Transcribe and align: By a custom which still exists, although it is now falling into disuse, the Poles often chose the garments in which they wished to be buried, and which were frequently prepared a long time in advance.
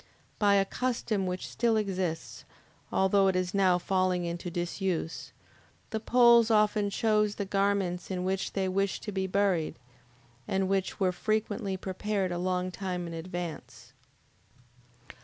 By 0.39 0.55
a 0.55 0.65
custom 0.65 1.27
which 1.27 1.47
still 1.47 1.77
exists, 1.77 2.43
although 2.91 3.27
it 3.27 3.35
is 3.35 3.53
now 3.53 3.77
falling 3.77 4.25
into 4.25 4.49
disuse, 4.49 5.31
the 5.91 5.99
Poles 5.99 6.49
often 6.49 6.89
chose 6.89 7.35
the 7.35 7.45
garments 7.45 8.09
in 8.09 8.23
which 8.23 8.53
they 8.53 8.67
wished 8.67 9.03
to 9.03 9.11
be 9.11 9.27
buried, 9.27 9.75
and 10.47 10.67
which 10.67 10.99
were 10.99 11.11
frequently 11.11 11.77
prepared 11.77 12.31
a 12.31 12.39
long 12.39 12.71
time 12.71 13.05
in 13.05 13.13
advance. 13.13 13.93